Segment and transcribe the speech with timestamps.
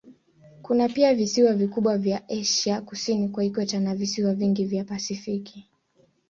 [0.61, 5.67] Kuna pia visiwa vikubwa vya Asia kusini kwa ikweta na visiwa vingi vya Pasifiki.